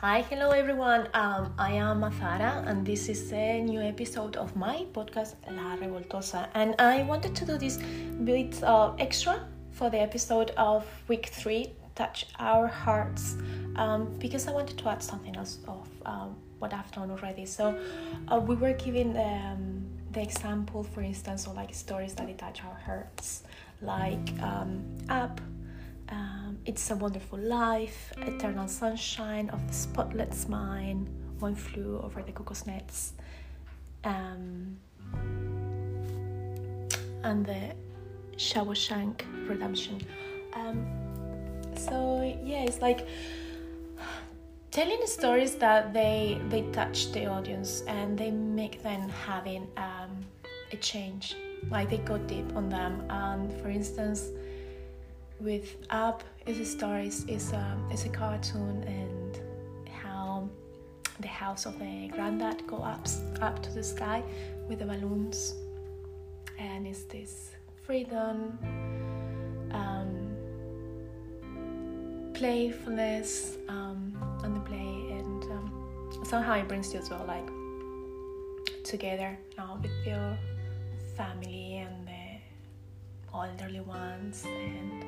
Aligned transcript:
Hi, 0.00 0.22
hello 0.22 0.48
everyone. 0.52 1.08
Um, 1.12 1.52
I 1.58 1.72
am 1.72 2.02
Azara, 2.02 2.64
and 2.66 2.86
this 2.86 3.10
is 3.10 3.30
a 3.34 3.60
new 3.60 3.82
episode 3.82 4.34
of 4.36 4.56
my 4.56 4.86
podcast 4.94 5.34
La 5.50 5.76
Revoltosa. 5.76 6.48
And 6.54 6.74
I 6.78 7.02
wanted 7.02 7.36
to 7.36 7.44
do 7.44 7.58
this 7.58 7.76
bit 8.24 8.62
uh, 8.62 8.94
extra 8.98 9.46
for 9.72 9.90
the 9.90 10.00
episode 10.00 10.52
of 10.56 10.86
week 11.08 11.26
three, 11.26 11.74
Touch 11.96 12.24
Our 12.38 12.66
Hearts, 12.66 13.36
um, 13.76 14.16
because 14.18 14.48
I 14.48 14.52
wanted 14.52 14.78
to 14.78 14.88
add 14.88 15.02
something 15.02 15.36
else 15.36 15.58
of 15.68 15.86
um, 16.06 16.34
what 16.60 16.72
I've 16.72 16.90
done 16.92 17.10
already. 17.10 17.44
So 17.44 17.78
uh, 18.28 18.40
we 18.40 18.54
were 18.54 18.72
given 18.72 19.14
um, 19.18 19.84
the 20.12 20.22
example, 20.22 20.82
for 20.82 21.02
instance, 21.02 21.46
of 21.46 21.56
like 21.56 21.74
stories 21.74 22.14
that 22.14 22.38
touch 22.38 22.62
our 22.64 22.80
hearts, 22.86 23.42
like 23.82 24.32
Up 25.10 25.38
um, 25.42 25.59
It's 26.70 26.88
a 26.92 26.94
Wonderful 26.94 27.40
Life, 27.40 28.12
Eternal 28.18 28.68
Sunshine 28.68 29.50
of 29.50 29.66
the 29.66 29.74
Spotless 29.74 30.48
Mind, 30.48 31.08
One 31.40 31.56
Flew 31.56 32.00
Over 32.00 32.22
the 32.22 32.30
Cuckoo's 32.30 32.64
Nest, 32.64 33.14
um, 34.04 34.78
and 37.24 37.44
the 37.44 37.74
Shawshank 38.36 39.22
Redemption. 39.48 40.00
Um, 40.54 40.86
so 41.76 42.22
yeah, 42.44 42.62
it's 42.62 42.80
like 42.80 43.04
telling 44.70 45.04
stories 45.06 45.56
that 45.56 45.92
they 45.92 46.40
they 46.50 46.62
touch 46.70 47.10
the 47.10 47.26
audience 47.26 47.82
and 47.88 48.16
they 48.16 48.30
make 48.30 48.80
them 48.80 49.08
having 49.08 49.66
um, 49.76 50.24
a 50.70 50.76
change, 50.76 51.34
like 51.68 51.90
they 51.90 51.98
go 51.98 52.16
deep 52.16 52.54
on 52.54 52.68
them. 52.68 53.02
And 53.10 53.52
for 53.54 53.70
instance 53.70 54.30
with 55.40 55.76
Up 55.90 56.22
is 56.50 56.58
a 56.58 56.64
story 56.64 57.06
is 57.06 57.52
a 57.52 57.78
is 57.92 58.04
a 58.06 58.08
cartoon 58.08 58.82
and 58.82 59.40
how 59.88 60.48
the 61.20 61.28
house 61.28 61.64
of 61.64 61.78
the 61.78 62.08
granddad 62.08 62.66
go 62.66 62.78
up 62.78 63.06
up 63.40 63.62
to 63.62 63.70
the 63.70 63.82
sky 63.82 64.20
with 64.68 64.80
the 64.80 64.84
balloons. 64.84 65.54
And 66.58 66.88
it's 66.88 67.04
this 67.04 67.52
freedom 67.86 68.58
um, 69.70 70.10
playfulness 72.34 73.56
um, 73.68 74.18
on 74.42 74.52
the 74.54 74.60
play 74.60 75.18
and 75.18 75.44
um, 75.44 76.20
somehow 76.24 76.54
it 76.54 76.66
brings 76.66 76.92
you 76.92 76.98
as 76.98 77.10
well 77.10 77.24
like 77.28 77.48
together 78.82 79.38
now 79.56 79.78
with 79.80 79.92
your 80.04 80.36
family 81.16 81.76
and 81.76 82.08
the 82.08 83.36
elderly 83.36 83.80
ones 83.80 84.44
and 84.46 85.04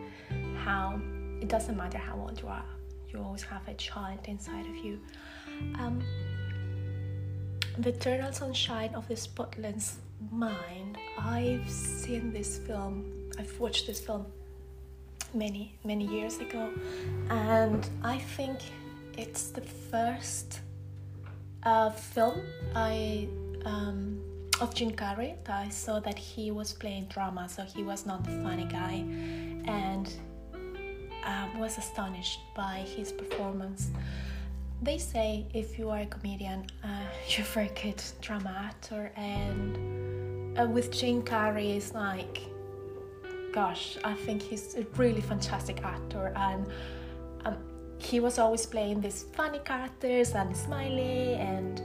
how 0.56 1.00
it 1.42 1.48
doesn't 1.48 1.76
matter 1.76 1.98
how 1.98 2.14
old 2.14 2.40
you 2.40 2.46
are, 2.46 2.64
you 3.08 3.18
always 3.18 3.42
have 3.42 3.66
a 3.66 3.74
child 3.74 4.20
inside 4.26 4.64
of 4.64 4.76
you. 4.76 5.00
Um, 5.80 6.00
the 7.78 7.88
Eternal 7.88 8.32
Sunshine 8.32 8.94
of 8.94 9.08
the 9.08 9.16
Spotless 9.16 9.96
Mind. 10.30 10.98
I've 11.18 11.68
seen 11.68 12.32
this 12.32 12.58
film. 12.58 13.30
I've 13.38 13.58
watched 13.58 13.88
this 13.88 14.00
film 14.00 14.26
many 15.34 15.74
many 15.84 16.06
years 16.06 16.38
ago, 16.38 16.70
and 17.28 17.88
I 18.04 18.18
think 18.18 18.60
it's 19.18 19.48
the 19.48 19.62
first 19.62 20.60
uh, 21.64 21.90
film 21.90 22.40
I 22.76 23.26
um, 23.64 24.20
of 24.60 24.74
Jim 24.76 24.92
Carrey 24.92 25.34
that 25.44 25.58
I 25.66 25.70
saw 25.70 25.98
that 26.00 26.18
he 26.18 26.52
was 26.52 26.72
playing 26.72 27.06
drama, 27.06 27.48
so 27.48 27.64
he 27.64 27.82
was 27.82 28.06
not 28.06 28.22
the 28.22 28.30
funny 28.44 28.66
guy, 28.66 29.04
and 29.66 30.06
um, 31.24 31.58
was 31.58 31.78
astonished 31.78 32.40
by 32.54 32.84
his 32.96 33.12
performance. 33.12 33.90
They 34.82 34.98
say 34.98 35.46
if 35.54 35.78
you 35.78 35.90
are 35.90 36.00
a 36.00 36.06
comedian, 36.06 36.66
uh, 36.82 36.88
you're 37.28 37.46
a 37.46 37.50
very 37.50 37.70
good 37.80 38.02
drama 38.20 38.54
actor, 38.68 39.12
and 39.16 40.58
uh, 40.58 40.66
with 40.66 40.90
Jim 40.90 41.22
Carrey, 41.22 41.76
it's 41.76 41.94
like, 41.94 42.40
gosh, 43.52 43.96
I 44.04 44.14
think 44.14 44.42
he's 44.42 44.74
a 44.76 44.84
really 44.96 45.20
fantastic 45.20 45.82
actor, 45.84 46.32
and 46.36 46.66
um, 47.44 47.56
he 48.02 48.20
was 48.20 48.38
always 48.38 48.66
playing 48.66 49.00
these 49.00 49.24
funny 49.32 49.60
characters 49.60 50.32
and 50.32 50.56
smiley 50.56 51.34
and 51.34 51.80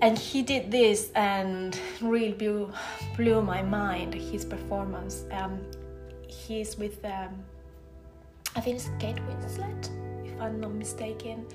and 0.00 0.16
he 0.16 0.42
did 0.42 0.70
this 0.70 1.10
and 1.16 1.78
really 2.00 2.32
blew, 2.32 2.72
blew 3.16 3.42
my 3.42 3.62
mind 3.62 4.14
his 4.14 4.44
performance 4.44 5.24
um, 5.32 5.60
he's 6.28 6.78
with 6.78 7.04
um, 7.04 7.34
I 8.58 8.60
think 8.60 8.74
it's 8.74 8.90
Kate 8.98 9.14
Winslet, 9.28 9.88
if 10.26 10.40
I'm 10.40 10.58
not 10.58 10.72
mistaken, 10.72 11.46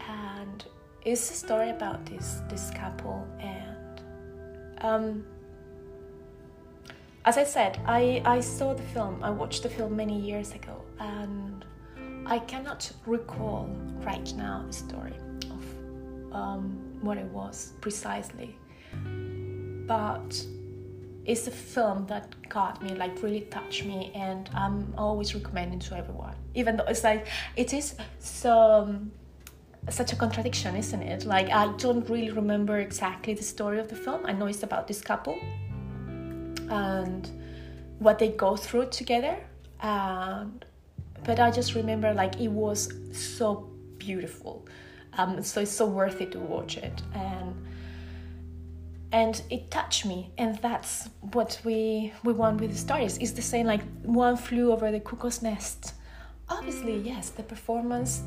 and 0.00 0.64
it's 1.04 1.30
a 1.30 1.34
story 1.34 1.70
about 1.70 2.04
this 2.06 2.40
this 2.48 2.72
couple 2.72 3.24
and 3.38 4.02
um, 4.80 5.24
as 7.24 7.38
I 7.38 7.44
said, 7.44 7.78
I, 7.86 8.20
I 8.24 8.40
saw 8.40 8.74
the 8.74 8.82
film, 8.82 9.22
I 9.22 9.30
watched 9.30 9.62
the 9.62 9.68
film 9.68 9.94
many 9.94 10.20
years 10.20 10.52
ago, 10.56 10.84
and 10.98 11.64
I 12.26 12.40
cannot 12.40 12.90
recall 13.06 13.70
right 14.00 14.34
now 14.34 14.64
the 14.66 14.72
story 14.72 15.14
of 15.52 16.34
um, 16.34 16.98
what 17.00 17.16
it 17.16 17.26
was 17.26 17.74
precisely. 17.80 18.58
But 19.86 20.44
it's 21.26 21.46
a 21.46 21.50
film 21.50 22.06
that 22.06 22.34
got 22.48 22.82
me 22.82 22.94
like 22.94 23.22
really 23.22 23.42
touched 23.42 23.84
me 23.84 24.12
and 24.14 24.50
i'm 24.54 24.92
always 24.98 25.34
recommending 25.34 25.78
to 25.78 25.96
everyone 25.96 26.34
even 26.54 26.76
though 26.76 26.84
it's 26.84 27.04
like 27.04 27.26
it 27.56 27.72
is 27.72 27.94
so 28.18 28.94
such 29.90 30.12
a 30.12 30.16
contradiction 30.16 30.76
isn't 30.76 31.02
it? 31.02 31.24
Like 31.24 31.50
i 31.50 31.66
don't 31.76 32.08
really 32.08 32.30
remember 32.30 32.78
exactly 32.78 33.34
the 33.34 33.42
story 33.42 33.78
of 33.78 33.88
the 33.88 33.96
film. 33.96 34.24
I 34.24 34.32
know 34.32 34.46
it's 34.46 34.62
about 34.62 34.88
this 34.88 35.00
couple 35.02 35.38
and 36.70 37.30
what 37.98 38.18
they 38.18 38.28
go 38.28 38.56
through 38.56 38.86
together 38.86 39.36
and 39.80 40.64
but 41.24 41.38
i 41.38 41.50
just 41.50 41.74
remember 41.74 42.12
like 42.14 42.40
it 42.40 42.48
was 42.48 42.80
so 43.12 43.68
beautiful. 43.98 44.66
Um, 45.16 45.42
so 45.42 45.60
it's 45.60 45.70
so 45.70 45.86
worth 45.86 46.20
it 46.20 46.32
to 46.32 46.40
watch 46.40 46.76
it 46.76 47.02
and 47.14 47.33
and 49.14 49.42
it 49.48 49.70
touched 49.70 50.04
me 50.04 50.32
and 50.38 50.58
that's 50.58 51.08
what 51.32 51.60
we 51.64 52.12
we 52.24 52.32
want 52.32 52.60
with 52.60 52.72
the 52.72 52.76
stories. 52.76 53.16
It's 53.18 53.30
the 53.30 53.46
same 53.54 53.64
like 53.64 53.82
one 54.02 54.36
flew 54.36 54.72
over 54.72 54.90
the 54.90 54.98
cuckoo's 54.98 55.40
nest. 55.40 55.94
Obviously 56.48 56.98
yes 56.98 57.30
the 57.30 57.44
performance 57.44 58.22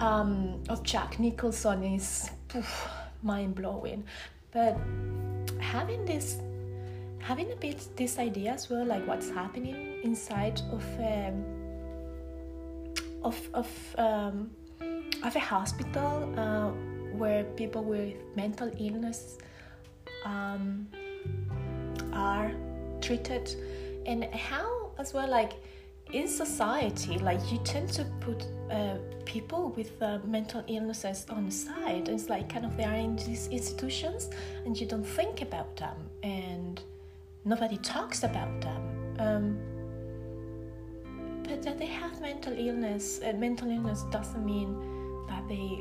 um, 0.00 0.62
of 0.70 0.82
jack 0.82 1.20
nicholson 1.20 1.84
is 1.84 2.30
mind-blowing. 3.22 4.04
But 4.52 4.78
having 5.60 6.06
this 6.06 6.38
having 7.18 7.52
a 7.52 7.56
bit 7.56 7.86
this 7.96 8.18
idea 8.18 8.52
as 8.52 8.70
well 8.70 8.86
like 8.86 9.06
what's 9.06 9.28
happening 9.28 10.00
inside 10.02 10.62
of 10.72 10.84
um, 11.12 11.44
of 13.22 13.36
of 13.52 13.68
um, 13.98 14.50
of 15.22 15.36
a 15.36 15.44
hospital 15.54 16.12
uh, 16.38 16.70
where 17.18 17.44
people 17.60 17.84
with 17.84 18.14
mental 18.34 18.72
illness 18.80 19.36
um, 20.24 20.86
are 22.12 22.52
treated. 23.00 23.54
And 24.06 24.24
how 24.34 24.90
as 24.98 25.14
well 25.14 25.28
like 25.28 25.52
in 26.12 26.28
society 26.28 27.18
like 27.18 27.40
you 27.50 27.58
tend 27.64 27.88
to 27.88 28.04
put 28.20 28.46
uh, 28.70 28.96
people 29.24 29.70
with 29.70 30.00
uh, 30.02 30.18
mental 30.24 30.62
illnesses 30.66 31.26
on 31.30 31.46
the 31.46 31.50
side. 31.50 32.08
It's 32.08 32.28
like 32.28 32.48
kind 32.48 32.64
of 32.66 32.76
they 32.76 32.84
are 32.84 32.94
in 32.94 33.16
these 33.16 33.48
institutions 33.48 34.30
and 34.64 34.78
you 34.78 34.86
don't 34.86 35.06
think 35.06 35.42
about 35.42 35.76
them 35.76 35.96
and 36.22 36.80
nobody 37.44 37.78
talks 37.78 38.24
about 38.24 38.60
them. 38.60 38.82
Um, 39.18 39.58
but 41.44 41.62
that 41.62 41.78
they 41.78 41.86
have 41.86 42.20
mental 42.20 42.52
illness 42.56 43.18
and 43.18 43.38
mental 43.40 43.70
illness 43.70 44.04
doesn't 44.10 44.44
mean 44.44 44.76
that 45.28 45.46
they 45.48 45.80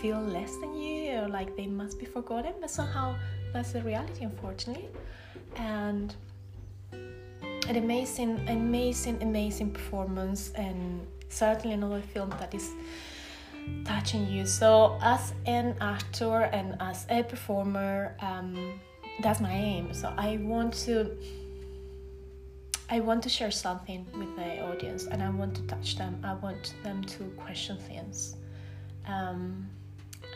feel 0.00 0.20
less 0.20 0.56
than 0.56 0.74
you 0.74 1.12
or 1.12 1.28
like 1.28 1.56
they 1.56 1.66
must 1.66 1.98
be 1.98 2.06
forgotten. 2.06 2.54
But 2.60 2.70
somehow 2.70 3.16
that's 3.52 3.72
the 3.72 3.82
reality 3.82 4.24
unfortunately. 4.24 4.88
And 5.56 6.14
an 6.92 7.76
amazing 7.76 8.48
amazing 8.48 9.22
amazing 9.22 9.70
performance 9.70 10.50
and 10.52 11.06
certainly 11.28 11.74
another 11.74 12.00
film 12.00 12.30
that 12.40 12.54
is 12.54 12.70
touching 13.84 14.26
you. 14.26 14.46
So 14.46 14.98
as 15.02 15.34
an 15.46 15.76
actor 15.80 16.42
and 16.52 16.76
as 16.80 17.06
a 17.10 17.22
performer 17.22 18.16
um, 18.20 18.80
that's 19.22 19.40
my 19.40 19.52
aim. 19.52 19.92
So 19.92 20.12
i 20.16 20.38
want 20.38 20.72
to 20.86 21.16
i 22.90 23.00
want 23.00 23.22
to 23.24 23.28
share 23.28 23.50
something 23.50 24.06
with 24.16 24.34
the 24.36 24.60
audience 24.62 25.06
and 25.06 25.22
i 25.22 25.28
want 25.28 25.54
to 25.56 25.62
touch 25.62 25.96
them. 25.96 26.20
I 26.24 26.34
want 26.34 26.74
them 26.82 27.04
to 27.04 27.24
question 27.36 27.76
things. 27.76 28.36
Um, 29.06 29.68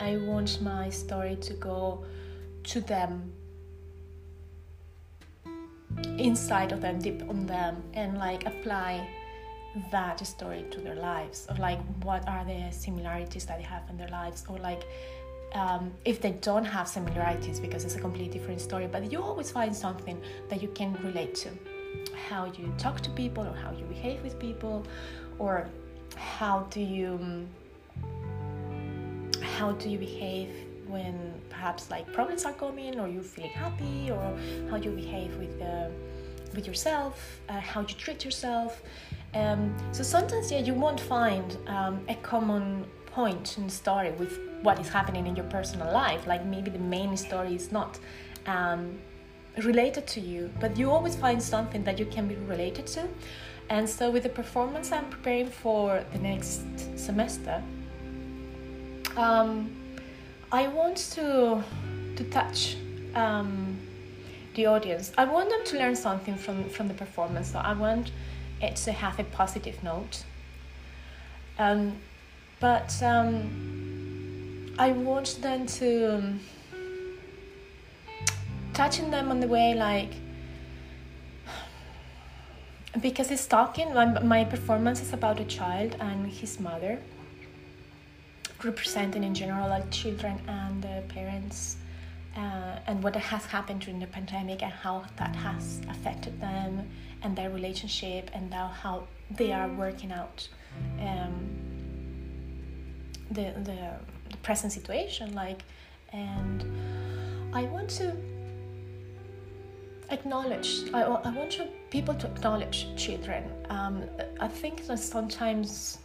i 0.00 0.16
want 0.18 0.60
my 0.62 0.90
story 0.90 1.36
to 1.36 1.54
go 1.54 2.04
to 2.64 2.80
them. 2.80 3.32
Inside 6.18 6.72
of 6.72 6.80
them 6.80 6.98
deep 6.98 7.22
on 7.28 7.46
them 7.46 7.82
and 7.94 8.18
like 8.18 8.46
apply 8.46 9.06
that 9.90 10.24
story 10.26 10.64
to 10.70 10.80
their 10.80 10.94
lives 10.94 11.46
or 11.48 11.56
like 11.56 11.80
what 12.02 12.26
are 12.28 12.44
the 12.44 12.70
similarities 12.70 13.46
that 13.46 13.58
they 13.58 13.64
have 13.64 13.82
in 13.88 13.96
their 13.96 14.08
lives 14.08 14.44
or 14.48 14.58
like 14.58 14.82
um, 15.54 15.92
if 16.04 16.20
they 16.20 16.32
don't 16.32 16.64
have 16.64 16.88
similarities 16.88 17.58
because 17.60 17.84
it's 17.84 17.94
a 17.94 18.00
completely 18.00 18.38
different 18.38 18.60
story 18.60 18.86
but 18.86 19.10
you 19.10 19.22
always 19.22 19.50
find 19.50 19.74
something 19.74 20.20
that 20.48 20.62
you 20.62 20.68
can 20.68 20.96
relate 21.02 21.34
to. 21.36 21.50
How 22.28 22.46
you 22.46 22.72
talk 22.78 23.00
to 23.00 23.10
people 23.10 23.44
or 23.46 23.54
how 23.54 23.72
you 23.72 23.84
behave 23.84 24.22
with 24.22 24.38
people 24.38 24.84
or 25.38 25.68
how 26.16 26.66
do 26.70 26.80
you 26.80 27.46
how 29.40 29.72
do 29.72 29.88
you 29.88 29.98
behave 29.98 30.50
when 30.92 31.16
perhaps 31.48 31.90
like 31.90 32.04
problems 32.12 32.44
are 32.44 32.52
coming 32.64 33.00
or 33.00 33.08
you're 33.08 33.30
feeling 33.34 33.50
happy 33.50 34.10
or 34.10 34.24
how 34.70 34.76
you 34.76 34.90
behave 34.90 35.34
with 35.36 35.60
uh, 35.62 35.88
with 36.54 36.66
yourself 36.66 37.14
uh, 37.48 37.60
how 37.72 37.80
you 37.80 37.94
treat 38.04 38.24
yourself 38.24 38.82
um, 39.34 39.74
so 39.92 40.02
sometimes 40.02 40.52
yeah 40.52 40.58
you 40.58 40.74
won't 40.74 41.00
find 41.00 41.56
um, 41.66 41.94
a 42.08 42.16
common 42.16 42.84
point 43.12 43.58
in 43.58 43.64
the 43.64 43.72
story 43.72 44.10
with 44.12 44.38
what 44.62 44.78
is 44.78 44.88
happening 44.88 45.26
in 45.26 45.36
your 45.36 45.44
personal 45.46 45.92
life. 45.92 46.26
Like 46.26 46.44
maybe 46.46 46.70
the 46.70 46.78
main 46.78 47.16
story 47.16 47.54
is 47.54 47.70
not 47.70 47.98
um, 48.46 48.98
related 49.62 50.06
to 50.06 50.20
you 50.20 50.50
but 50.60 50.76
you 50.78 50.90
always 50.90 51.14
find 51.14 51.42
something 51.42 51.84
that 51.84 51.98
you 51.98 52.06
can 52.06 52.26
be 52.26 52.36
related 52.36 52.86
to. 52.88 53.06
And 53.68 53.88
so 53.88 54.10
with 54.10 54.24
the 54.24 54.28
performance 54.28 54.92
i'm 54.92 55.08
preparing 55.08 55.48
for 55.48 56.04
the 56.12 56.18
next 56.18 56.62
semester 56.98 57.62
um, 59.16 59.70
i 60.52 60.68
want 60.68 60.96
to 60.96 61.62
to 62.16 62.24
touch 62.24 62.76
um, 63.14 63.78
the 64.54 64.66
audience. 64.66 65.12
I 65.16 65.24
want 65.24 65.48
them 65.48 65.64
to 65.64 65.78
learn 65.78 65.96
something 65.96 66.36
from 66.36 66.68
from 66.68 66.88
the 66.88 66.94
performance 66.94 67.52
so 67.52 67.58
i 67.58 67.72
want 67.72 68.12
it 68.60 68.76
to 68.76 68.92
have 68.92 69.18
a 69.18 69.24
positive 69.24 69.82
note. 69.82 70.24
Um, 71.58 71.96
but 72.60 73.02
um, 73.02 74.74
i 74.78 74.92
want 74.92 75.38
them 75.42 75.66
to 75.66 76.14
um, 76.14 76.40
touching 78.72 79.10
them 79.10 79.30
on 79.30 79.40
the 79.40 79.48
way 79.48 79.74
like 79.74 80.14
because 83.00 83.30
it's 83.30 83.46
talking 83.46 83.92
my, 83.94 84.04
my 84.20 84.44
performance 84.44 85.00
is 85.00 85.12
about 85.12 85.40
a 85.40 85.44
child 85.44 85.96
and 85.98 86.26
his 86.26 86.60
mother 86.60 86.98
representing 88.64 89.24
in 89.24 89.34
general 89.34 89.68
like 89.68 89.90
children 89.90 90.40
and 90.48 90.82
the 90.82 91.02
parents 91.08 91.76
uh, 92.36 92.78
and 92.86 93.02
what 93.02 93.14
has 93.14 93.44
happened 93.46 93.80
during 93.80 93.98
the 93.98 94.06
pandemic 94.06 94.62
and 94.62 94.72
how 94.72 95.04
that 95.16 95.34
has 95.36 95.80
affected 95.88 96.40
them 96.40 96.88
and 97.22 97.36
their 97.36 97.50
relationship 97.50 98.30
and 98.34 98.48
now 98.50 98.68
how 98.68 99.06
they 99.30 99.52
are 99.52 99.68
working 99.68 100.12
out 100.12 100.48
um, 101.00 101.50
the, 103.30 103.52
the, 103.64 103.78
the 104.30 104.36
present 104.42 104.72
situation 104.72 105.34
like 105.34 105.62
and 106.12 106.64
i 107.52 107.64
want 107.64 107.88
to 107.88 108.14
acknowledge 110.10 110.84
i, 110.94 111.02
I 111.02 111.30
want 111.30 111.60
people 111.90 112.14
to 112.14 112.26
acknowledge 112.26 112.86
children. 112.96 113.44
Um, 113.68 114.04
i 114.40 114.48
think 114.48 114.86
that 114.86 114.98
sometimes 114.98 115.98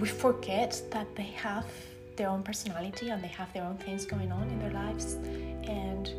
we 0.00 0.08
forget 0.08 0.80
that 0.90 1.14
they 1.16 1.30
have 1.36 1.66
their 2.16 2.28
own 2.28 2.42
personality 2.42 3.10
and 3.10 3.22
they 3.22 3.28
have 3.28 3.52
their 3.52 3.64
own 3.64 3.76
things 3.78 4.04
going 4.04 4.30
on 4.32 4.48
in 4.48 4.58
their 4.58 4.72
lives. 4.72 5.14
And 5.64 6.10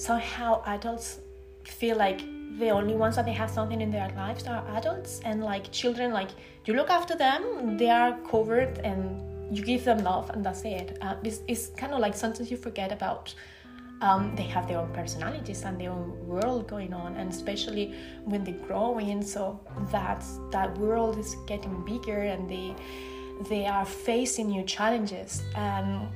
somehow 0.00 0.62
adults 0.66 1.20
feel 1.64 1.96
like 1.96 2.20
the 2.58 2.70
only 2.70 2.94
ones 2.94 3.16
that 3.16 3.24
they 3.24 3.32
have 3.32 3.50
something 3.50 3.80
in 3.80 3.90
their 3.90 4.10
lives 4.16 4.46
are 4.46 4.64
adults. 4.76 5.20
And 5.24 5.42
like 5.42 5.70
children 5.72 6.12
like 6.12 6.30
you 6.66 6.74
look 6.74 6.90
after 6.90 7.16
them 7.16 7.76
they 7.76 7.90
are 7.90 8.16
covered 8.30 8.78
and 8.78 9.20
you 9.54 9.62
give 9.62 9.84
them 9.84 9.98
love 9.98 10.30
and 10.30 10.44
that's 10.44 10.62
it. 10.62 10.98
Uh, 11.00 11.16
it's, 11.22 11.40
it's 11.48 11.68
kind 11.68 11.92
of 11.92 12.00
like 12.00 12.14
sometimes 12.14 12.50
you 12.50 12.56
forget 12.56 12.92
about 12.92 13.34
um, 14.00 14.34
they 14.36 14.42
have 14.42 14.68
their 14.68 14.78
own 14.78 14.92
personalities 14.92 15.62
and 15.62 15.80
their 15.80 15.90
own 15.90 16.26
world 16.26 16.68
going 16.68 16.92
on 16.92 17.16
and 17.16 17.30
especially 17.30 17.94
when 18.24 18.44
they're 18.44 18.66
growing 18.66 19.22
so 19.22 19.60
that 19.90 20.24
that 20.50 20.76
world 20.78 21.18
is 21.18 21.36
getting 21.46 21.84
bigger 21.84 22.22
and 22.22 22.48
they 22.48 22.74
they 23.48 23.66
are 23.66 23.84
facing 23.84 24.48
new 24.48 24.64
challenges. 24.64 25.42
And 25.54 26.08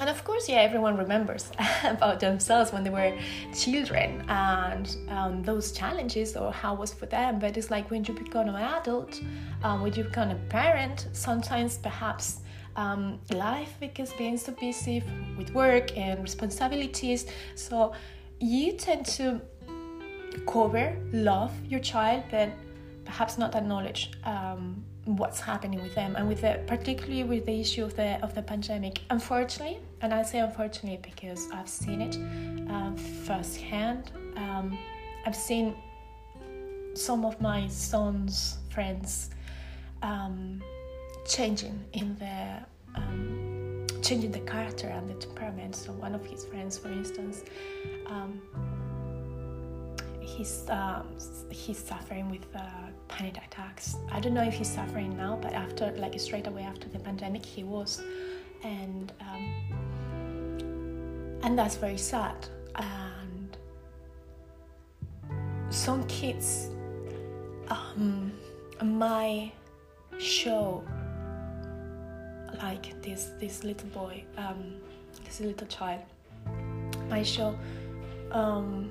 and 0.00 0.08
of 0.08 0.24
course 0.24 0.48
yeah 0.48 0.56
everyone 0.56 0.96
remembers 0.96 1.52
about 1.84 2.18
themselves 2.18 2.72
when 2.72 2.82
they 2.82 2.88
were 2.88 3.12
children 3.54 4.24
and 4.26 4.96
um, 5.10 5.42
those 5.42 5.70
challenges 5.70 6.34
or 6.36 6.52
how 6.52 6.74
was 6.74 6.92
for 6.92 7.06
them. 7.06 7.38
But 7.38 7.56
it's 7.56 7.70
like 7.70 7.90
when 7.90 8.04
you 8.04 8.14
become 8.14 8.48
an 8.48 8.54
adult 8.54 9.20
um, 9.62 9.82
when 9.82 9.92
you 9.92 10.04
become 10.04 10.30
a 10.30 10.40
parent 10.48 11.08
sometimes 11.12 11.78
perhaps 11.78 12.40
um, 12.76 13.20
life 13.32 13.74
because 13.80 14.12
being 14.14 14.36
so 14.36 14.52
busy 14.52 15.02
with 15.36 15.52
work 15.54 15.96
and 15.96 16.22
responsibilities. 16.22 17.26
So 17.54 17.92
you 18.40 18.72
tend 18.72 19.06
to 19.06 19.40
cover, 20.46 20.96
love 21.12 21.52
your 21.66 21.80
child, 21.80 22.24
but 22.30 22.50
perhaps 23.04 23.38
not 23.38 23.54
acknowledge 23.54 24.12
um, 24.24 24.84
what's 25.04 25.40
happening 25.40 25.82
with 25.82 25.94
them, 25.94 26.16
and 26.16 26.28
with 26.28 26.40
the 26.40 26.60
particularly 26.66 27.24
with 27.24 27.46
the 27.46 27.60
issue 27.60 27.84
of 27.84 27.94
the 27.96 28.22
of 28.22 28.34
the 28.34 28.42
pandemic. 28.42 29.00
Unfortunately, 29.10 29.80
and 30.00 30.14
I 30.14 30.22
say 30.22 30.38
unfortunately 30.38 31.00
because 31.02 31.48
I've 31.52 31.68
seen 31.68 32.00
it 32.00 32.16
um, 32.70 32.96
firsthand. 32.96 34.12
Um, 34.36 34.78
I've 35.26 35.36
seen 35.36 35.76
some 36.94 37.24
of 37.24 37.40
my 37.40 37.68
son's 37.68 38.58
friends 38.70 39.30
um, 40.02 40.62
changing 41.26 41.84
in 41.92 42.16
the 42.18 42.64
um, 42.94 43.86
changing 44.02 44.32
the 44.32 44.40
character 44.40 44.88
and 44.88 45.08
the 45.08 45.14
temperament. 45.14 45.76
So 45.76 45.92
one 45.92 46.14
of 46.14 46.26
his 46.26 46.44
friends, 46.44 46.78
for 46.78 46.90
instance, 46.90 47.44
um, 48.06 48.40
he's 50.20 50.68
um, 50.68 51.16
he's 51.50 51.78
suffering 51.78 52.30
with 52.30 52.46
uh, 52.54 52.60
panic 53.08 53.38
attacks. 53.38 53.96
I 54.10 54.20
don't 54.20 54.34
know 54.34 54.42
if 54.42 54.54
he's 54.54 54.70
suffering 54.70 55.16
now, 55.16 55.38
but 55.40 55.52
after 55.52 55.92
like 55.92 56.18
straight 56.18 56.46
away 56.46 56.62
after 56.62 56.88
the 56.88 56.98
pandemic, 56.98 57.44
he 57.44 57.64
was, 57.64 58.02
and 58.62 59.12
um, 59.20 61.40
and 61.42 61.58
that's 61.58 61.76
very 61.76 61.98
sad. 61.98 62.48
And 62.74 63.56
some 65.70 66.06
kids, 66.06 66.68
um, 67.68 68.32
my 68.82 69.52
show 70.18 70.84
like 72.58 73.00
this 73.02 73.30
this 73.38 73.64
little 73.64 73.88
boy 73.88 74.24
um, 74.36 74.74
this 75.24 75.40
little 75.40 75.66
child. 75.66 76.02
I 77.10 77.22
show 77.22 77.58
um, 78.30 78.90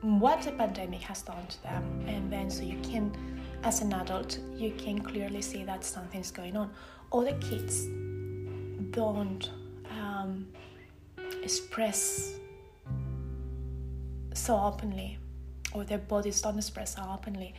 what 0.00 0.42
the 0.42 0.52
pandemic 0.52 1.02
has 1.02 1.22
done 1.22 1.46
to 1.46 1.62
them. 1.62 2.04
And 2.06 2.32
then 2.32 2.50
so 2.50 2.62
you 2.62 2.78
can 2.82 3.12
as 3.62 3.82
an 3.82 3.92
adult 3.92 4.38
you 4.56 4.72
can 4.72 5.00
clearly 5.00 5.42
see 5.42 5.64
that 5.64 5.84
something's 5.84 6.30
going 6.30 6.56
on. 6.56 6.70
All 7.10 7.22
the 7.22 7.34
kids 7.34 7.86
don't 8.92 9.50
um, 9.90 10.46
express 11.42 12.32
so 14.34 14.56
openly 14.58 15.18
or 15.72 15.84
their 15.84 15.98
bodies 15.98 16.40
don't 16.40 16.56
express 16.58 16.94
so 16.94 17.02
openly 17.12 17.54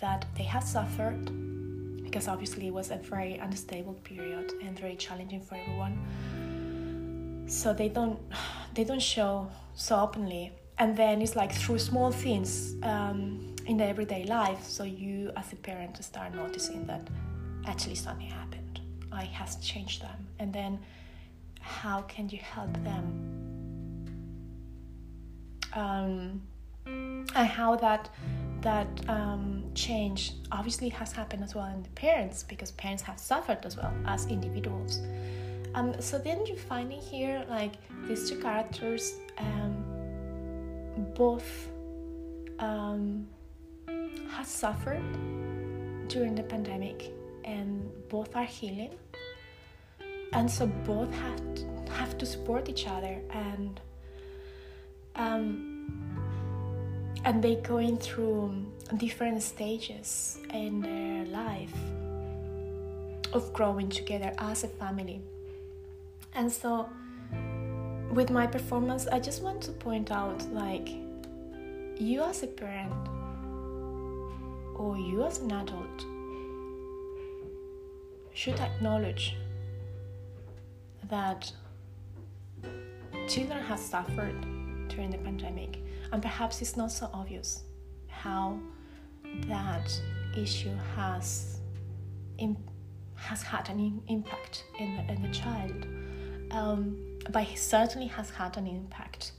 that 0.00 0.26
they 0.36 0.44
have 0.44 0.62
suffered 0.62 1.30
because 2.10 2.26
obviously 2.26 2.68
it 2.68 2.72
was 2.72 2.90
a 2.90 2.96
very 2.96 3.34
unstable 3.34 3.92
period 4.02 4.52
and 4.62 4.78
very 4.78 4.96
challenging 4.96 5.42
for 5.42 5.56
everyone. 5.56 7.44
So 7.46 7.74
they 7.74 7.88
don't 7.88 8.18
they 8.74 8.84
don't 8.84 9.02
show 9.02 9.48
so 9.74 10.00
openly, 10.00 10.52
and 10.78 10.96
then 10.96 11.20
it's 11.20 11.36
like 11.36 11.52
through 11.52 11.78
small 11.78 12.10
things 12.10 12.74
um, 12.82 13.54
in 13.66 13.76
the 13.76 13.84
everyday 13.84 14.24
life. 14.24 14.64
So 14.64 14.84
you, 14.84 15.30
as 15.36 15.52
a 15.52 15.56
parent, 15.56 16.02
start 16.02 16.34
noticing 16.34 16.86
that 16.86 17.02
actually 17.66 17.96
something 17.96 18.28
happened. 18.28 18.80
I 19.12 19.24
has 19.24 19.56
changed 19.56 20.02
them, 20.02 20.26
and 20.38 20.52
then 20.52 20.78
how 21.60 22.02
can 22.02 22.28
you 22.30 22.38
help 22.38 22.72
them? 22.84 23.04
Um, 25.74 26.42
and 26.86 27.48
how 27.48 27.76
that 27.76 28.08
that 28.62 28.88
um, 29.08 29.64
change 29.74 30.32
obviously 30.50 30.88
has 30.88 31.12
happened 31.12 31.44
as 31.44 31.54
well 31.54 31.66
in 31.66 31.82
the 31.82 31.88
parents 31.90 32.42
because 32.42 32.72
parents 32.72 33.02
have 33.02 33.18
suffered 33.18 33.58
as 33.64 33.76
well 33.76 33.92
as 34.06 34.26
individuals. 34.26 35.00
Um, 35.74 36.00
so 36.00 36.18
then 36.18 36.44
you're 36.46 36.56
finding 36.56 37.00
here 37.00 37.44
like 37.48 37.74
these 38.06 38.28
two 38.28 38.38
characters, 38.38 39.14
um, 39.38 39.84
both 41.14 41.68
um, 42.58 43.26
have 44.30 44.46
suffered 44.46 45.02
during 46.08 46.34
the 46.34 46.42
pandemic 46.42 47.12
and 47.44 47.88
both 48.08 48.34
are 48.34 48.44
healing, 48.44 48.90
and 50.32 50.50
so 50.50 50.66
both 50.66 51.12
have 51.14 51.54
to, 51.54 51.92
have 51.92 52.18
to 52.18 52.26
support 52.26 52.68
each 52.68 52.86
other 52.86 53.20
and. 53.30 53.80
Um, 55.16 56.17
and 57.24 57.42
they're 57.42 57.60
going 57.62 57.98
through 57.98 58.54
different 58.96 59.42
stages 59.42 60.38
in 60.52 60.80
their 60.80 61.24
life 61.26 61.74
of 63.32 63.52
growing 63.52 63.88
together 63.88 64.32
as 64.38 64.64
a 64.64 64.68
family. 64.68 65.20
And 66.34 66.50
so 66.50 66.88
with 68.12 68.30
my 68.30 68.46
performance, 68.46 69.06
I 69.06 69.20
just 69.20 69.42
want 69.42 69.62
to 69.62 69.72
point 69.72 70.10
out 70.10 70.50
like 70.52 70.88
you 71.98 72.22
as 72.22 72.42
a 72.42 72.46
parent 72.46 72.92
or 74.76 74.96
you 74.96 75.24
as 75.24 75.38
an 75.38 75.52
adult 75.52 76.04
should 78.32 78.58
acknowledge 78.60 79.36
that 81.10 81.52
children 83.26 83.60
have 83.60 83.80
suffered 83.80 84.40
during 84.88 85.10
the 85.10 85.18
pandemic 85.18 85.78
and 86.12 86.22
perhaps 86.22 86.62
it's 86.62 86.76
not 86.76 86.90
so 86.90 87.10
obvious 87.12 87.62
how 88.08 88.58
that 89.46 90.00
issue 90.36 90.74
has 90.96 91.58
has 93.18 93.42
had 93.42 93.68
an 93.68 94.00
impact 94.08 94.64
in 94.78 94.96
the, 94.96 95.12
in 95.12 95.22
the 95.22 95.28
child. 95.28 95.86
Um, 96.50 96.96
but 97.30 97.42
it 97.48 97.58
certainly 97.58 98.06
has 98.08 98.30
had 98.30 98.56
an 98.56 98.66
impact. 98.66 99.32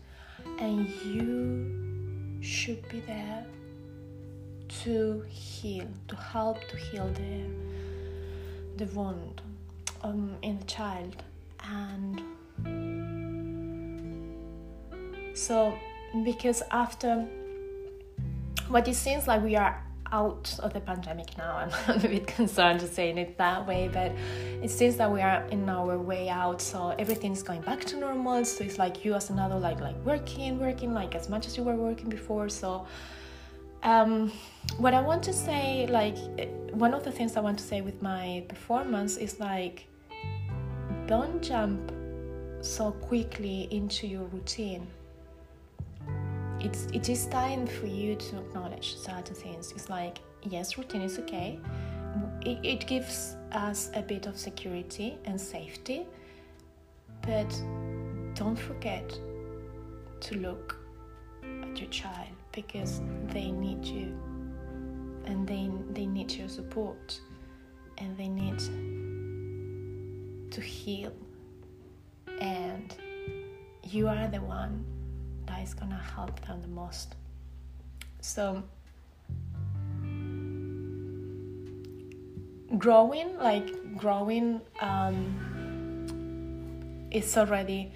And 0.60 0.88
you 1.06 2.42
should 2.42 2.88
be 2.90 3.00
there 3.02 3.46
to 4.84 5.24
heal 5.28 5.88
to 6.08 6.16
help 6.16 6.60
to 6.68 6.78
heal 6.78 7.10
the 7.14 7.46
the 8.78 8.86
wound 8.94 9.42
um, 10.04 10.38
in 10.42 10.60
the 10.60 10.66
child. 10.66 11.24
And 11.64 12.22
so 15.36 15.74
because 16.24 16.62
after 16.72 17.28
what 18.68 18.88
it 18.88 18.96
seems 18.96 19.28
like 19.28 19.44
we 19.44 19.56
are 19.56 19.84
out 20.12 20.58
of 20.60 20.74
the 20.74 20.80
pandemic 20.80 21.38
now. 21.38 21.70
I'm 21.88 22.00
a 22.00 22.08
bit 22.08 22.28
concerned 22.28 22.80
to 22.82 22.88
saying 22.88 23.18
it 23.18 23.38
that 23.38 23.68
way, 23.68 23.90
but 23.92 24.12
it 24.64 24.70
seems 24.70 24.98
that 24.98 25.12
we 25.12 25.22
are 25.22 25.44
in 25.52 25.70
our 25.70 25.98
way 25.98 26.30
out. 26.30 26.62
So 26.62 26.96
everything's 26.98 27.44
going 27.44 27.62
back 27.62 27.82
to 27.86 27.98
normal. 27.98 28.46
So 28.46 28.64
it's 28.64 28.78
like 28.78 29.06
you 29.06 29.14
as 29.14 29.30
another 29.30 29.60
like 29.60 29.80
like 29.80 29.96
working, 30.06 30.60
working 30.60 30.94
like 30.94 31.16
as 31.16 31.30
much 31.30 31.48
as 31.48 31.58
you 31.58 31.64
were 31.64 31.76
working 31.76 32.10
before. 32.10 32.50
So 32.50 32.88
um, 33.84 34.32
what 34.78 34.94
I 34.94 35.02
want 35.02 35.24
to 35.24 35.34
say, 35.34 35.88
like 35.88 36.18
one 36.72 36.94
of 36.94 37.04
the 37.04 37.12
things 37.12 37.38
I 37.38 37.42
want 37.42 37.58
to 37.60 37.66
say 37.66 37.82
with 37.82 38.02
my 38.02 38.44
performance 38.50 39.18
is 39.18 39.40
like 39.40 39.86
don't 41.08 41.42
jump 41.42 41.92
so 42.62 42.92
quickly 42.92 43.68
into 43.72 44.06
your 44.06 44.26
routine 44.26 44.86
it's 46.62 46.86
it 46.94 47.10
is 47.10 47.26
time 47.28 47.66
for 47.66 47.88
you 47.88 48.16
to 48.16 48.38
acknowledge 48.38 48.96
certain 48.98 49.36
things. 49.36 49.72
It's 49.72 49.90
like 49.90 50.20
yes, 50.44 50.78
routine 50.78 51.02
is 51.02 51.20
okay. 51.20 51.60
It, 52.42 52.60
it 52.64 52.88
gives 52.88 53.36
us 53.52 53.92
a 53.94 54.02
bit 54.02 54.26
of 54.26 54.38
security 54.38 55.18
and 55.26 55.40
safety, 55.40 56.06
but 57.22 57.50
don't 58.36 58.58
forget 58.58 59.10
to 60.22 60.38
look 60.38 60.78
at 61.44 61.80
your 61.80 61.90
child 61.90 62.30
because 62.52 63.02
they 63.28 63.52
need 63.52 63.86
you 63.86 64.18
and 65.26 65.48
they 65.48 65.70
they 65.92 66.06
need 66.06 66.32
your 66.32 66.50
support 66.50 67.20
and 67.98 68.18
they 68.18 68.28
need 68.28 68.60
to 70.52 70.62
heal 70.62 71.14
and 72.40 72.96
you 73.84 74.08
are 74.08 74.28
the 74.28 74.42
one 74.42 74.84
that 75.60 75.68
is 75.68 75.74
gonna 75.74 76.02
help 76.16 76.40
them 76.46 76.62
the 76.62 76.68
most. 76.68 77.16
So 78.22 78.64
growing, 82.78 83.38
like 83.38 83.98
growing, 83.98 84.62
um, 84.80 85.18
is 87.12 87.38
already 87.38 87.92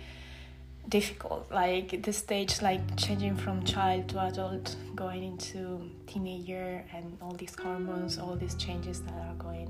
difficult. 0.90 1.52
Like 1.52 2.04
the 2.04 2.12
stage, 2.12 2.62
like 2.62 2.82
changing 2.98 3.38
from 3.38 3.64
child 3.64 4.10
to 4.10 4.20
adult, 4.20 4.76
going 4.96 5.24
into 5.24 5.90
teenager, 6.08 6.84
and 6.94 7.18
all 7.22 7.32
these 7.32 7.56
hormones, 7.56 8.18
all 8.18 8.36
these 8.36 8.56
changes 8.56 9.00
that 9.02 9.14
are 9.14 9.36
going, 9.36 9.70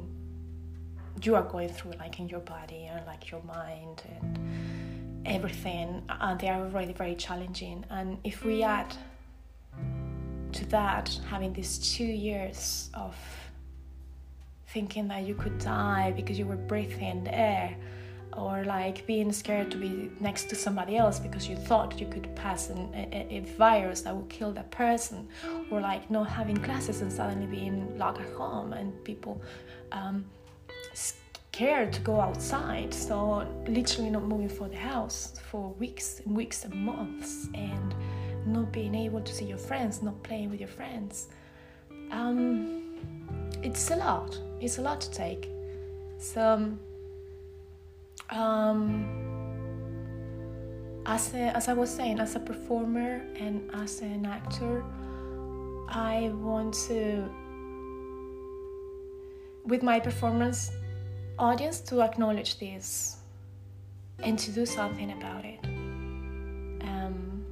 you 1.22 1.36
are 1.36 1.44
going 1.44 1.70
through, 1.70 1.92
like 2.00 2.20
in 2.20 2.28
your 2.28 2.40
body 2.42 2.86
and 2.86 3.06
like 3.06 3.30
your 3.30 3.44
mind 3.44 4.02
and 4.10 4.93
everything 5.26 6.04
uh, 6.10 6.36
they 6.36 6.50
are 6.50 6.66
really 6.68 6.94
very 6.94 7.16
challenging. 7.16 7.86
And 7.90 8.18
if 8.24 8.44
we 8.44 8.64
add 8.64 8.96
to 10.54 10.66
that 10.66 11.20
having 11.30 11.54
these 11.54 11.78
two 11.96 12.06
years 12.06 12.90
of 12.94 13.16
thinking 14.68 15.08
that 15.08 15.24
you 15.24 15.36
could 15.36 15.58
die 15.60 16.14
because 16.16 16.38
you 16.38 16.46
were 16.46 16.56
breathing 16.56 17.24
the 17.24 17.36
air 17.38 17.76
or 18.36 18.64
like 18.64 19.06
being 19.06 19.32
scared 19.32 19.70
to 19.70 19.78
be 19.78 20.10
next 20.20 20.50
to 20.50 20.56
somebody 20.56 20.98
else 20.98 21.20
because 21.20 21.48
you 21.48 21.56
thought 21.56 22.00
you 22.00 22.08
could 22.08 22.36
pass 22.36 22.70
an, 22.70 22.90
a, 22.96 23.28
a, 23.30 23.40
virus 23.58 24.02
that 24.02 24.16
would 24.16 24.30
kill 24.30 24.52
that 24.52 24.72
person 24.72 25.28
or 25.70 25.80
like 25.80 26.10
not 26.10 26.28
having 26.28 26.58
classes 26.58 27.02
and 27.02 27.12
suddenly 27.12 27.46
being 27.46 27.96
locked 27.98 28.20
at 28.20 28.30
home 28.34 28.74
and 28.74 29.04
people 29.04 29.40
um, 29.92 30.26
scared 30.94 31.23
to 31.54 32.02
go 32.04 32.20
outside, 32.20 32.94
so 32.94 33.48
literally 33.68 34.10
not 34.10 34.24
moving 34.24 34.50
for 34.50 34.68
the 34.68 34.76
house 34.76 35.40
for 35.52 35.74
weeks 35.80 36.22
and 36.26 36.36
weeks 36.36 36.66
and 36.66 36.74
months, 36.74 37.48
and 37.54 37.94
not 38.46 38.72
being 38.72 38.96
able 38.96 39.22
to 39.22 39.34
see 39.34 39.46
your 39.46 39.58
friends, 39.58 40.02
not 40.02 40.22
playing 40.24 40.50
with 40.50 40.60
your 40.60 40.70
friends. 40.70 41.28
Um, 42.12 43.00
it's 43.62 43.92
a 43.92 43.96
lot. 43.96 44.38
It's 44.60 44.80
a 44.80 44.82
lot 44.82 45.00
to 45.02 45.12
take. 45.12 45.50
So, 46.18 46.76
um, 48.30 49.06
as 51.06 51.34
a, 51.34 51.56
as 51.56 51.68
I 51.68 51.74
was 51.74 51.90
saying, 51.90 52.20
as 52.20 52.36
a 52.36 52.40
performer 52.40 53.22
and 53.36 53.70
as 53.74 54.02
an 54.02 54.26
actor, 54.26 54.84
I 55.88 56.32
want 56.34 56.74
to, 56.88 57.30
with 59.66 59.84
my 59.84 60.00
performance, 60.00 60.72
audience 61.40 61.80
to 61.82 62.02
acknowledge 62.02 62.60
this 62.60 63.18
and 64.20 64.38
to 64.40 64.52
do 64.52 64.66
something 64.66 65.12
about 65.12 65.46
it. 65.46 65.60
Um, 66.82 67.46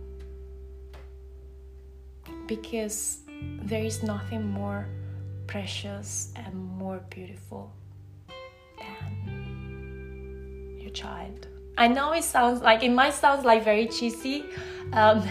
because 2.47 3.19
there 3.63 3.83
is 3.83 4.03
nothing 4.03 4.45
more 4.45 4.87
precious 5.47 6.33
and 6.35 6.53
more 6.53 6.99
beautiful 7.09 7.71
than 8.77 10.77
your 10.79 10.91
child. 10.91 11.47
I 11.77 11.87
know 11.87 12.13
it 12.13 12.23
sounds 12.23 12.61
like 12.61 12.83
it 12.83 12.91
might 12.91 13.13
sound 13.13 13.43
like 13.45 13.63
very 13.63 13.87
cheesy, 13.87 14.45
um, 14.93 15.27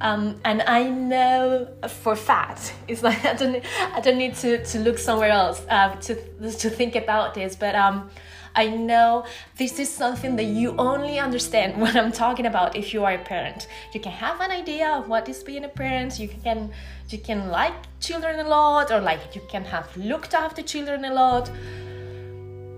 um, 0.00 0.40
and 0.44 0.62
I 0.62 0.88
know 0.88 1.68
for 1.88 2.16
fact 2.16 2.74
it's 2.86 3.02
like 3.02 3.24
I 3.32 3.34
don't 3.34 3.64
I 3.94 4.00
don't 4.00 4.18
need 4.18 4.34
to, 4.36 4.64
to 4.64 4.78
look 4.80 4.98
somewhere 4.98 5.30
else 5.30 5.64
uh, 5.70 5.94
to 5.96 6.14
to 6.52 6.70
think 6.70 6.96
about 6.96 7.34
this, 7.34 7.56
but 7.56 7.74
um, 7.74 8.10
I 8.56 8.68
know 8.68 9.26
this 9.58 9.78
is 9.78 9.90
something 9.90 10.34
that 10.36 10.44
you 10.44 10.74
only 10.78 11.18
understand 11.18 11.80
when 11.82 11.96
I'm 11.96 12.10
talking 12.10 12.46
about 12.46 12.74
if 12.74 12.94
you 12.94 13.04
are 13.04 13.12
a 13.12 13.18
parent. 13.18 13.68
You 13.92 14.00
can 14.00 14.12
have 14.12 14.40
an 14.40 14.50
idea 14.50 14.88
of 14.88 15.08
what 15.08 15.28
is 15.28 15.42
being 15.42 15.64
a 15.64 15.68
parent. 15.68 16.18
You 16.18 16.28
can 16.28 16.70
you 17.10 17.18
can 17.18 17.48
like 17.48 17.74
children 18.00 18.40
a 18.40 18.48
lot, 18.48 18.90
or 18.90 19.00
like 19.00 19.34
you 19.34 19.42
can 19.48 19.64
have 19.64 19.94
looked 19.96 20.34
after 20.34 20.62
children 20.62 21.04
a 21.04 21.12
lot. 21.12 21.50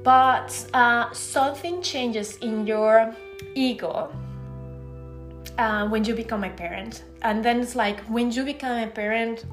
But 0.09 0.67
uh, 0.73 1.13
something 1.13 1.83
changes 1.83 2.39
in 2.39 2.67
your 2.67 3.15
ego 3.55 4.11
uh, 5.59 5.87
when 5.87 6.03
you 6.03 6.15
become 6.15 6.45
a 6.45 6.49
parent. 6.49 7.05
And 7.21 7.45
then 7.45 7.61
it's 7.61 7.77
like 7.77 8.01
when 8.05 8.31
you 8.31 8.43
become 8.43 8.79
a 8.83 8.87
parent, 8.87 9.45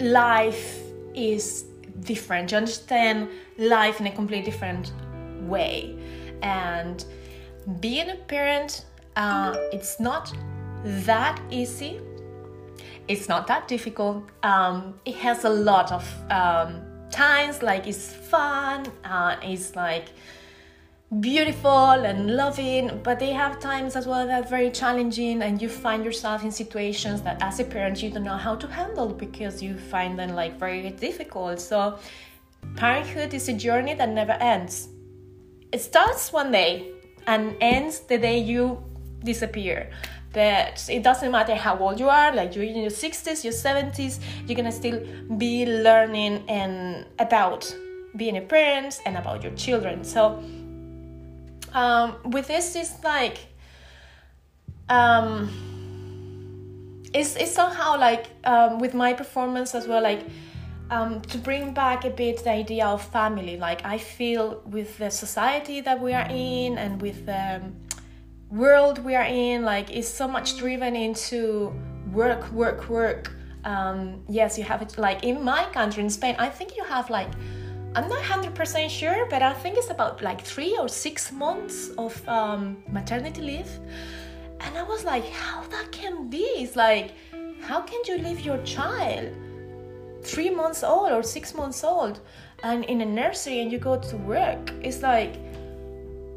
life 0.00 0.80
is 1.14 1.66
different. 2.00 2.50
You 2.50 2.56
understand 2.56 3.28
life 3.58 4.00
in 4.00 4.06
a 4.06 4.10
completely 4.10 4.50
different 4.50 4.90
way. 5.42 5.98
And 6.40 7.04
being 7.78 8.08
a 8.08 8.16
parent, 8.16 8.86
uh, 9.16 9.54
it's 9.70 10.00
not 10.00 10.32
that 11.04 11.38
easy. 11.50 12.00
It's 13.06 13.28
not 13.28 13.46
that 13.48 13.68
difficult. 13.68 14.24
Um, 14.42 14.98
it 15.04 15.16
has 15.16 15.44
a 15.44 15.50
lot 15.50 15.92
of 15.92 16.08
um, 16.30 16.91
times 17.12 17.62
like 17.62 17.86
it's 17.86 18.12
fun. 18.12 18.86
Uh, 19.04 19.36
it's 19.42 19.76
like 19.76 20.08
beautiful 21.20 21.70
and 21.70 22.36
loving, 22.36 23.00
but 23.02 23.18
they 23.18 23.32
have 23.32 23.60
times 23.60 23.96
as 23.96 24.06
well 24.06 24.26
that 24.26 24.44
are 24.44 24.48
very 24.48 24.70
challenging, 24.70 25.42
and 25.42 25.60
you 25.60 25.68
find 25.68 26.04
yourself 26.04 26.42
in 26.42 26.50
situations 26.50 27.20
that, 27.22 27.40
as 27.42 27.60
a 27.60 27.64
parent, 27.64 28.02
you 28.02 28.10
don't 28.10 28.24
know 28.24 28.36
how 28.36 28.54
to 28.56 28.66
handle 28.66 29.08
because 29.08 29.62
you 29.62 29.76
find 29.76 30.18
them 30.18 30.30
like 30.34 30.58
very 30.58 30.90
difficult. 30.90 31.60
So, 31.60 31.98
parenthood 32.76 33.34
is 33.34 33.48
a 33.48 33.52
journey 33.52 33.94
that 33.94 34.08
never 34.08 34.32
ends. 34.32 34.88
It 35.70 35.80
starts 35.82 36.32
one 36.32 36.50
day 36.50 36.92
and 37.26 37.56
ends 37.60 38.00
the 38.00 38.18
day 38.18 38.38
you 38.38 38.82
disappear. 39.22 39.90
But 40.32 40.84
it 40.88 41.02
doesn't 41.02 41.30
matter 41.30 41.54
how 41.54 41.76
old 41.78 42.00
you 42.00 42.08
are 42.08 42.34
like 42.34 42.54
you're 42.54 42.64
in 42.64 42.76
your 42.76 42.90
60s 42.90 43.44
your 43.44 43.52
70s 43.52 44.18
you're 44.46 44.56
gonna 44.56 44.72
still 44.72 45.00
be 45.36 45.66
learning 45.66 46.42
and 46.48 47.06
about 47.18 47.70
being 48.16 48.36
a 48.36 48.40
parent 48.40 49.00
and 49.06 49.16
about 49.16 49.42
your 49.42 49.52
children. 49.52 50.04
So 50.04 50.42
um, 51.72 52.16
with 52.24 52.48
this 52.48 52.76
it's 52.76 53.02
like 53.02 53.38
um, 54.88 55.48
it's, 57.14 57.36
it's 57.36 57.52
somehow 57.52 57.98
like 57.98 58.26
um, 58.44 58.78
with 58.78 58.94
my 58.94 59.12
performance 59.12 59.74
as 59.74 59.86
well 59.86 60.02
like 60.02 60.26
um, 60.90 61.22
to 61.22 61.38
bring 61.38 61.72
back 61.72 62.04
a 62.04 62.10
bit 62.10 62.44
the 62.44 62.50
idea 62.50 62.86
of 62.86 63.02
family. 63.02 63.56
Like 63.56 63.84
i 63.84 63.96
feel 63.98 64.62
with 64.66 64.98
the 64.98 65.10
society 65.10 65.80
that 65.80 66.00
we 66.00 66.12
are 66.12 66.26
in 66.28 66.76
and 66.78 67.00
with 67.00 67.26
um, 67.28 67.76
world 68.52 68.98
we 68.98 69.14
are 69.14 69.24
in 69.24 69.62
like 69.62 69.90
is 69.90 70.06
so 70.06 70.28
much 70.28 70.58
driven 70.58 70.94
into 70.94 71.72
work 72.12 72.52
work 72.52 72.88
work. 72.88 73.32
Um, 73.64 74.24
yes 74.28 74.58
you 74.58 74.64
have 74.64 74.82
it 74.82 74.98
like 74.98 75.22
in 75.22 75.44
my 75.44 75.64
country 75.66 76.02
in 76.02 76.10
spain 76.10 76.34
i 76.36 76.48
think 76.48 76.76
you 76.76 76.82
have 76.82 77.08
like 77.10 77.28
i'm 77.94 78.08
not 78.08 78.20
100% 78.20 78.90
sure 78.90 79.24
but 79.30 79.40
i 79.40 79.52
think 79.52 79.76
it's 79.76 79.90
about 79.90 80.20
like 80.20 80.40
three 80.40 80.76
or 80.76 80.88
six 80.88 81.30
months 81.30 81.90
of 81.96 82.12
um, 82.28 82.82
maternity 82.90 83.40
leave. 83.40 83.70
And 84.60 84.76
i 84.76 84.82
was 84.82 85.04
like 85.04 85.24
how 85.30 85.62
that 85.68 85.92
can 85.92 86.28
be? 86.28 86.44
It's 86.64 86.74
like 86.74 87.12
how 87.62 87.80
can 87.80 88.00
you 88.08 88.18
leave 88.18 88.40
your 88.40 88.58
child 88.64 89.28
three 90.24 90.50
months 90.50 90.82
old 90.82 91.12
or 91.12 91.22
six 91.22 91.54
months 91.54 91.84
old 91.84 92.18
and 92.64 92.84
in 92.84 93.00
a 93.00 93.06
nursery 93.06 93.60
and 93.60 93.70
you 93.70 93.78
go 93.78 93.96
to 93.96 94.16
work? 94.16 94.72
It's 94.82 95.02
like 95.02 95.36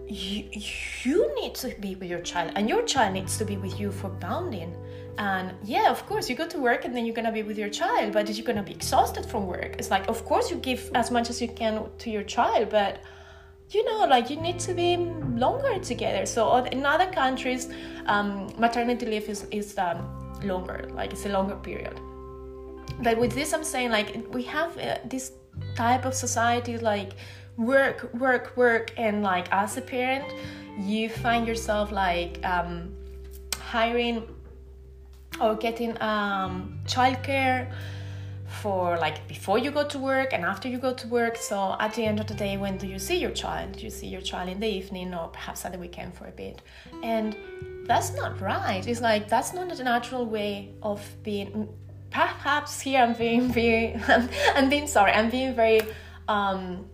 you, 0.07 1.33
need 1.41 1.55
to 1.55 1.75
be 1.79 1.95
with 1.95 2.09
your 2.09 2.21
child 2.21 2.51
and 2.55 2.69
your 2.69 2.83
child 2.83 3.13
needs 3.13 3.37
to 3.37 3.45
be 3.45 3.57
with 3.57 3.79
you 3.79 3.91
for 3.91 4.09
bounding 4.09 4.75
and 5.17 5.53
yeah 5.63 5.89
of 5.89 6.05
course 6.05 6.29
you 6.29 6.35
go 6.35 6.47
to 6.47 6.59
work 6.59 6.85
and 6.85 6.95
then 6.95 7.05
you're 7.05 7.15
gonna 7.15 7.31
be 7.31 7.43
with 7.43 7.57
your 7.57 7.69
child 7.69 8.13
but 8.13 8.29
you're 8.29 8.45
gonna 8.45 8.63
be 8.63 8.71
exhausted 8.71 9.25
from 9.25 9.47
work. 9.47 9.75
It's 9.79 9.89
like 9.89 10.07
of 10.07 10.23
course 10.25 10.51
you 10.51 10.57
give 10.57 10.91
as 10.93 11.11
much 11.11 11.29
as 11.29 11.41
you 11.41 11.47
can 11.47 11.85
to 11.99 12.09
your 12.09 12.23
child 12.23 12.69
but 12.69 12.99
you 13.71 13.83
know 13.85 14.05
like 14.05 14.29
you 14.29 14.35
need 14.37 14.59
to 14.59 14.73
be 14.73 14.97
longer 14.97 15.79
together. 15.79 16.25
So 16.25 16.55
in 16.65 16.85
other 16.85 17.11
countries 17.11 17.69
um, 18.05 18.53
maternity 18.57 19.05
leave 19.05 19.27
is, 19.29 19.47
is 19.51 19.77
um, 19.77 20.39
longer 20.43 20.89
like 20.93 21.13
it's 21.13 21.25
a 21.25 21.29
longer 21.29 21.55
period. 21.55 21.99
But 23.01 23.17
with 23.17 23.33
this 23.33 23.53
i'm 23.53 23.63
saying 23.63 23.91
like 23.91 24.25
we 24.31 24.43
have 24.43 24.77
uh, 24.77 24.97
this 25.05 25.31
type 25.75 26.05
of 26.05 26.13
society 26.13 26.77
like 26.77 27.13
work 27.57 28.13
work 28.13 28.55
work 28.57 28.93
and 28.97 29.23
like 29.23 29.47
as 29.51 29.77
a 29.77 29.81
parent 29.81 30.25
you 30.77 31.09
find 31.09 31.47
yourself 31.47 31.91
like 31.91 32.43
um, 32.45 32.93
hiring 33.57 34.27
or 35.39 35.55
getting 35.55 35.99
um, 36.01 36.79
childcare 36.85 37.71
for 38.61 38.97
like 38.97 39.27
before 39.27 39.57
you 39.57 39.71
go 39.71 39.85
to 39.87 39.99
work 39.99 40.33
and 40.33 40.45
after 40.45 40.67
you 40.67 40.77
go 40.77 40.93
to 40.93 41.07
work. 41.07 41.35
So 41.35 41.75
at 41.79 41.93
the 41.93 42.03
end 42.03 42.19
of 42.19 42.27
the 42.27 42.33
day 42.33 42.57
when 42.57 42.77
do 42.77 42.87
you 42.87 42.99
see 42.99 43.17
your 43.17 43.31
child? 43.31 43.81
You 43.81 43.89
see 43.89 44.07
your 44.07 44.21
child 44.21 44.49
in 44.49 44.59
the 44.59 44.67
evening 44.67 45.13
or 45.13 45.27
perhaps 45.27 45.65
at 45.65 45.71
the 45.73 45.77
weekend 45.77 46.13
for 46.13 46.27
a 46.27 46.31
bit? 46.31 46.61
And 47.03 47.35
that's 47.85 48.13
not 48.13 48.39
right. 48.41 48.85
It's 48.87 49.01
like 49.01 49.27
that's 49.27 49.53
not 49.53 49.79
a 49.79 49.83
natural 49.83 50.25
way 50.25 50.71
of 50.81 51.01
being 51.23 51.69
perhaps 52.11 52.79
here 52.79 53.01
i'm 53.01 53.13
being 53.13 53.51
very 53.51 53.93
i'm 54.55 54.69
being 54.69 54.87
sorry 54.87 55.11
i'm 55.11 55.29
being 55.29 55.53
very 55.53 55.81
um, 56.29 56.85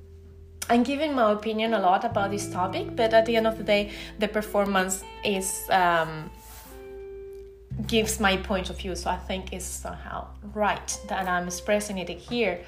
I'm 0.71 0.83
giving 0.83 1.13
my 1.13 1.33
opinion 1.33 1.73
a 1.73 1.79
lot 1.79 2.05
about 2.05 2.31
this 2.31 2.49
topic, 2.49 2.95
but 2.95 3.13
at 3.13 3.25
the 3.25 3.35
end 3.35 3.45
of 3.45 3.57
the 3.57 3.63
day, 3.63 3.91
the 4.19 4.29
performance 4.29 5.03
is 5.25 5.67
um, 5.69 6.31
gives 7.87 8.21
my 8.21 8.37
point 8.37 8.69
of 8.69 8.77
view. 8.77 8.95
So 8.95 9.09
I 9.09 9.17
think 9.17 9.51
it's 9.51 9.65
somehow 9.65 10.27
right 10.53 10.89
that 11.09 11.27
I'm 11.27 11.47
expressing 11.47 11.97
it 11.97 12.07
here. 12.07 12.63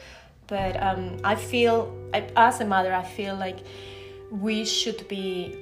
But 0.47 0.75
um, 0.83 1.17
I 1.23 1.35
feel, 1.35 1.95
as 2.35 2.59
a 2.59 2.65
mother, 2.65 2.93
I 2.93 3.03
feel 3.03 3.35
like 3.37 3.59
we 4.29 4.65
should 4.65 5.07
be 5.07 5.55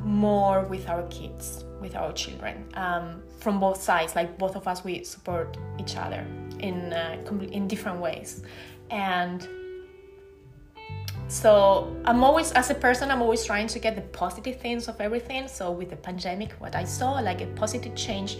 more 0.00 0.62
with 0.62 0.88
our 0.88 1.02
kids, 1.08 1.66
with 1.82 1.94
our 1.96 2.14
children, 2.14 2.64
um, 2.74 3.22
from 3.40 3.60
both 3.60 3.82
sides. 3.82 4.16
Like 4.16 4.38
both 4.38 4.56
of 4.56 4.66
us, 4.66 4.82
we 4.84 5.04
support 5.04 5.58
each 5.78 5.96
other 5.96 6.24
in 6.60 6.94
uh, 6.94 7.18
in 7.52 7.68
different 7.68 8.00
ways, 8.00 8.42
and 8.90 9.46
so 11.28 11.96
i'm 12.04 12.22
always 12.22 12.52
as 12.52 12.70
a 12.70 12.74
person 12.74 13.10
i'm 13.10 13.22
always 13.22 13.44
trying 13.44 13.66
to 13.66 13.78
get 13.78 13.94
the 13.96 14.02
positive 14.02 14.60
things 14.60 14.88
of 14.88 15.00
everything. 15.00 15.48
So 15.48 15.70
with 15.70 15.90
the 15.90 15.96
pandemic 15.96 16.52
what 16.58 16.74
i 16.76 16.84
saw 16.84 17.12
like 17.12 17.40
a 17.40 17.46
positive 17.46 17.94
change. 17.94 18.38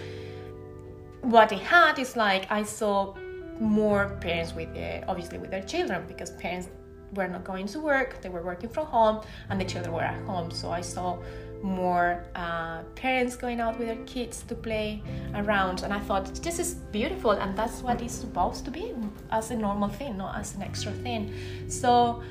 What 1.23 1.53
it 1.53 1.61
had 1.61 1.99
is 1.99 2.17
like 2.17 2.51
i 2.51 2.63
saw 2.63 3.15
more 3.61 4.19
parents 4.21 4.55
with 4.55 4.69
uh, 4.77 5.01
obviously 5.09 5.39
with 5.39 5.51
their 5.51 5.63
children 5.63 6.05
because 6.07 6.31
parents 6.33 6.69
were 7.15 7.29
not 7.29 7.45
going 7.45 7.67
to 7.69 7.79
work 7.81 8.21
they 8.21 8.29
were 8.29 8.43
working 8.43 8.69
from 8.69 8.87
home 8.87 9.21
and 9.49 9.61
the 9.61 9.65
children 9.65 9.95
were 9.95 10.03
at 10.03 10.21
home. 10.27 10.51
So 10.51 10.71
i 10.71 10.83
saw 10.83 11.19
more 11.63 12.23
uh, 12.35 12.83
parents 12.95 13.37
going 13.37 13.59
out 13.59 13.79
with 13.79 13.89
their 13.89 14.05
kids 14.05 14.43
to 14.49 14.55
play 14.55 15.03
around. 15.35 15.83
And 15.83 15.95
i 15.95 16.01
thought 16.01 16.27
this 16.43 16.59
is 16.59 16.75
beautiful 16.93 17.31
and 17.31 17.57
that's 17.57 17.81
what 17.81 18.03
it's 18.03 18.15
supposed 18.15 18.67
to 18.67 18.71
be 18.71 18.93
as 19.31 19.51
a 19.51 19.57
normal 19.57 19.89
thing 19.89 20.19
not 20.19 20.37
as 20.37 20.55
an 20.55 20.63
extra 20.63 20.93
thing. 20.93 21.33
So 21.69 22.23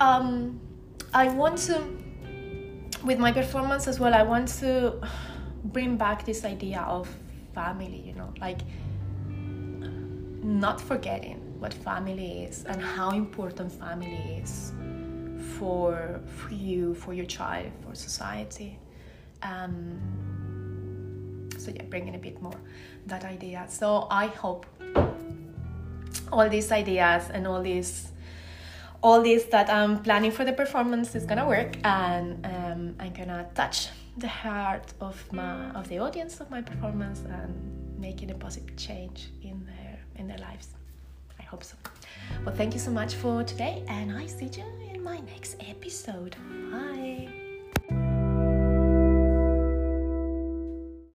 um, 0.00 0.60
I 1.12 1.28
want 1.28 1.58
to, 1.58 1.82
with 3.04 3.18
my 3.18 3.32
performance 3.32 3.86
as 3.86 4.00
well, 4.00 4.14
I 4.14 4.22
want 4.22 4.48
to 4.60 5.00
bring 5.64 5.96
back 5.96 6.24
this 6.24 6.44
idea 6.44 6.80
of 6.80 7.08
family, 7.54 8.02
you 8.04 8.14
know, 8.14 8.32
like 8.40 8.60
not 10.42 10.80
forgetting 10.80 11.40
what 11.58 11.72
family 11.72 12.44
is 12.44 12.64
and 12.64 12.82
how 12.82 13.10
important 13.10 13.72
family 13.72 14.40
is 14.42 14.72
for, 15.58 16.20
for 16.26 16.52
you, 16.52 16.94
for 16.94 17.14
your 17.14 17.24
child, 17.26 17.70
for 17.86 17.94
society. 17.94 18.78
Um, 19.42 20.00
so 21.58 21.70
yeah, 21.70 21.84
bringing 21.84 22.14
a 22.14 22.18
bit 22.18 22.42
more 22.42 22.60
that 23.06 23.24
idea. 23.24 23.64
So 23.68 24.06
I 24.10 24.26
hope 24.26 24.66
all 26.32 26.48
these 26.48 26.72
ideas 26.72 27.30
and 27.32 27.46
all 27.46 27.62
these 27.62 28.08
all 29.04 29.22
this 29.22 29.44
that 29.54 29.68
I'm 29.68 30.02
planning 30.02 30.32
for 30.32 30.44
the 30.44 30.52
performance 30.52 31.14
is 31.14 31.24
gonna 31.26 31.46
work, 31.46 31.76
and 31.84 32.44
um, 32.46 32.96
I'm 32.98 33.12
gonna 33.12 33.46
touch 33.54 33.88
the 34.16 34.32
heart 34.42 34.88
of 35.00 35.16
my 35.32 35.70
of 35.78 35.88
the 35.88 35.98
audience 35.98 36.40
of 36.40 36.50
my 36.50 36.62
performance 36.62 37.20
and 37.36 37.50
making 37.98 38.30
a 38.30 38.34
positive 38.46 38.76
change 38.76 39.28
in 39.42 39.56
their 39.70 39.98
in 40.16 40.26
their 40.26 40.38
lives. 40.48 40.68
I 41.38 41.42
hope 41.42 41.62
so. 41.62 41.76
Well, 42.44 42.54
thank 42.54 42.72
you 42.72 42.80
so 42.80 42.90
much 42.90 43.14
for 43.14 43.44
today, 43.44 43.84
and 43.88 44.06
I 44.22 44.24
see 44.26 44.50
you 44.58 44.64
in 44.92 45.02
my 45.02 45.18
next 45.32 45.56
episode. 45.60 46.34
Bye. 46.72 47.13